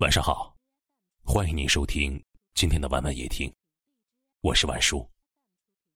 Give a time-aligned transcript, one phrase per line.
[0.00, 0.54] 晚上好，
[1.24, 3.50] 欢迎您收听今天的晚晚夜听，
[4.42, 5.08] 我是晚叔。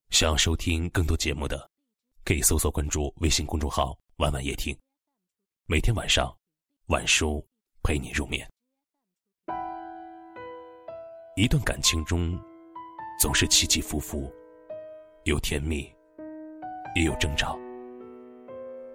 [0.09, 1.71] 想要收听更多节目的，
[2.25, 4.75] 可以搜索关注微信公众号“晚晚夜听”，
[5.69, 6.35] 每天晚上，
[6.87, 7.47] 晚叔
[7.83, 8.51] 陪你入眠。
[11.37, 12.41] 一段感情中，
[13.21, 14.33] 总是起起伏伏，
[15.25, 15.95] 有甜蜜，
[16.95, 17.55] 也有争吵。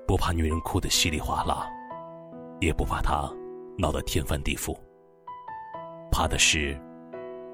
[0.08, 1.70] 不怕女人哭得稀里哗啦，
[2.60, 3.32] 也不怕她
[3.78, 4.76] 闹得天翻地覆。
[6.18, 6.80] 怕的是，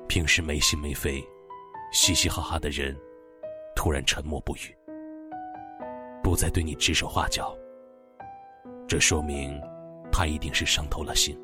[0.07, 1.19] 平时没心没肺、
[1.91, 2.95] 嘻嘻哈哈的人，
[3.75, 4.77] 突然沉默不语，
[6.21, 7.57] 不再对你指手画脚。
[8.87, 9.59] 这说明，
[10.11, 11.35] 他一定是伤透了心，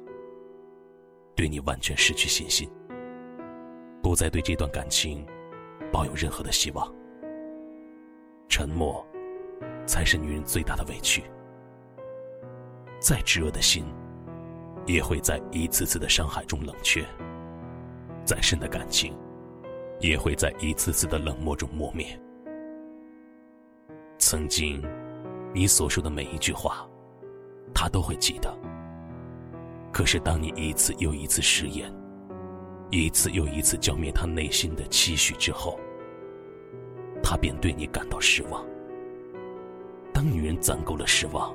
[1.35, 2.69] 对你完全失去信心，
[4.03, 5.25] 不再对这段感情
[5.91, 6.87] 抱有任何的希望。
[8.47, 9.03] 沉默，
[9.87, 11.23] 才是女人最大的委屈。
[12.99, 13.87] 再炙热的心。
[14.87, 17.05] 也会在一次次的伤害中冷却，
[18.25, 19.13] 再深的感情，
[19.99, 22.17] 也会在一次次的冷漠中磨灭。
[24.17, 24.81] 曾经，
[25.53, 26.87] 你所说的每一句话，
[27.73, 28.57] 他都会记得。
[29.91, 31.93] 可是，当你一次又一次食言，
[32.89, 35.77] 一次又一次浇灭他内心的期许之后，
[37.21, 38.65] 他便对你感到失望。
[40.13, 41.53] 当女人攒够了失望，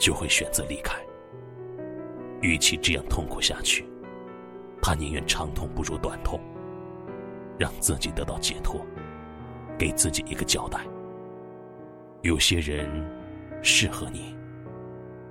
[0.00, 0.96] 就会选择离开。
[2.44, 3.88] 与其这样痛苦下去，
[4.82, 6.38] 他宁愿长痛不如短痛，
[7.58, 8.84] 让自己得到解脱，
[9.78, 10.78] 给自己一个交代。
[12.20, 12.86] 有些人
[13.62, 14.36] 适合你，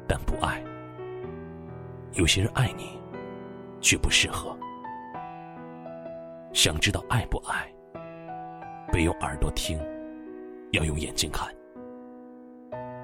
[0.08, 0.60] 但不爱；
[2.14, 3.00] 有些人爱你，
[3.80, 4.58] 却不适合。
[6.52, 7.72] 想知道爱不爱，
[8.92, 9.80] 别用耳朵听，
[10.72, 11.48] 要用眼睛看，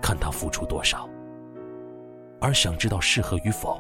[0.02, 1.08] 看他付出多少；
[2.42, 3.80] 而想知道适合与否，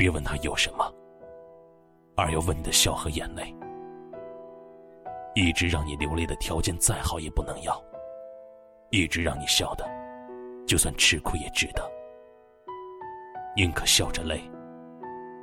[0.00, 0.94] 别问他有什么，
[2.16, 3.54] 而要问你的笑和眼泪。
[5.34, 7.78] 一直让你流泪的条件再好也不能要，
[8.88, 9.86] 一直让你笑的，
[10.66, 11.86] 就算吃苦也值得。
[13.54, 14.40] 宁可笑着累，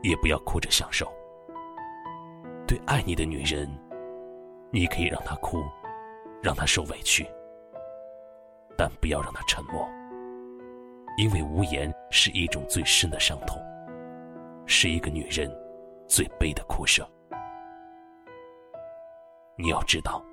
[0.02, 1.08] 也不要哭着享受。
[2.68, 3.70] 对爱你的女人，
[4.72, 5.64] 你可以让她哭，
[6.42, 7.24] 让她受委屈，
[8.76, 9.88] 但不要让她沉默，
[11.16, 13.62] 因为无言是一种最深的伤痛。
[14.68, 15.50] 是一个女人
[16.08, 17.08] 最悲的哭声。
[19.58, 20.24] 你要知道，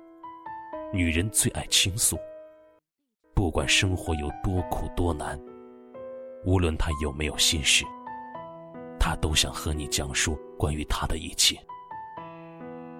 [0.93, 2.17] 女人最爱倾诉。
[3.33, 5.39] 不管生活有多苦多难，
[6.45, 7.85] 无论她有没有心事，
[8.99, 11.57] 她都想和你讲述关于她的一切。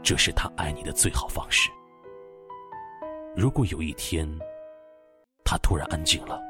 [0.01, 1.69] 这是她爱你的最好方式。
[3.35, 4.27] 如果有一天，
[5.43, 6.41] 她突然安静了，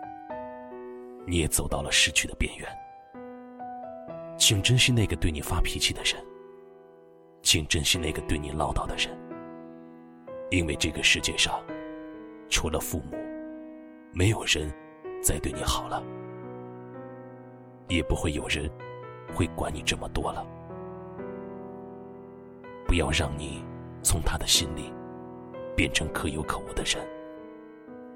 [1.26, 2.85] 你也走到了失去的边缘。
[4.48, 6.24] 请珍惜那个对你发脾气的人，
[7.42, 9.10] 请珍惜那个对你唠叨的人，
[10.52, 11.60] 因为这个世界上，
[12.48, 13.18] 除了父母，
[14.14, 14.72] 没有人
[15.20, 16.04] 再对你好了，
[17.88, 18.70] 也不会有人
[19.34, 20.46] 会管你这么多了。
[22.86, 23.66] 不要让你
[24.04, 24.94] 从他的心里
[25.76, 27.04] 变成可有可无的人，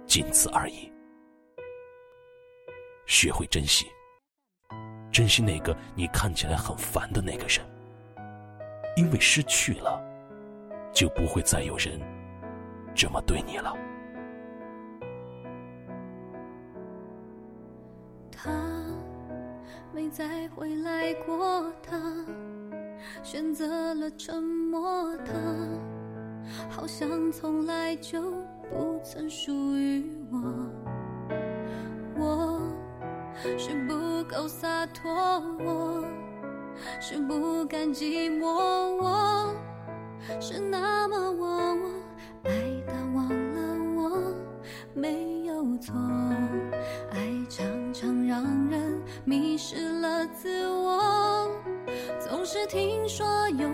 [0.05, 0.91] 仅此而已。
[3.07, 3.87] 学会珍惜。
[5.19, 7.59] 珍惜那个你看起来很烦的那个人，
[8.95, 10.01] 因为失去了，
[10.93, 11.99] 就不会再有人
[12.95, 13.75] 这么对你了。
[18.31, 18.49] 他
[19.93, 21.99] 没再回来过，他
[23.21, 25.33] 选择了沉默，他
[26.69, 28.21] 好像从来就
[28.69, 30.01] 不曾属于
[30.31, 30.39] 我。
[33.57, 33.93] 是不
[34.29, 35.11] 够洒脱，
[35.59, 36.03] 我
[37.01, 38.45] 是不甘寂寞，
[39.01, 39.55] 我
[40.39, 41.89] 是那么忘我，
[42.43, 42.51] 爱
[42.85, 43.61] 到忘了
[43.97, 44.33] 我，
[44.93, 45.95] 没有错。
[47.11, 47.19] 爱
[47.49, 51.49] 常常让人迷失了自我，
[52.19, 53.67] 总是听说有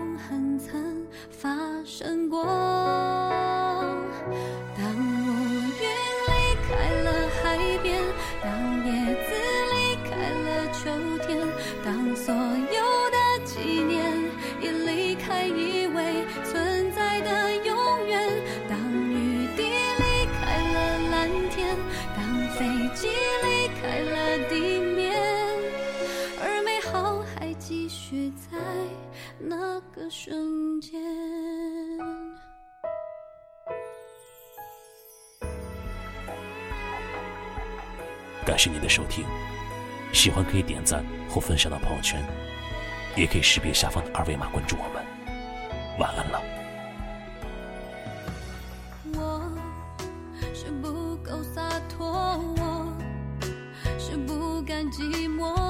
[38.46, 39.26] 感谢您的收听。
[40.12, 42.24] 喜欢可以点赞或分享到朋友圈
[43.16, 45.04] 也可以识别下方的二维码关注我们。
[45.98, 46.40] 晚安了。
[49.14, 49.52] 我
[50.54, 52.06] 是不够洒脱
[52.56, 52.96] 我
[53.98, 55.65] 是不甘寂寞。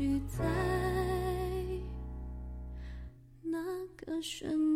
[0.00, 0.42] 许在
[3.42, 3.58] 那
[3.98, 4.69] 个瞬。